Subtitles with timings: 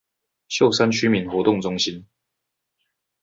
[0.47, 2.07] 秀山區民活動中心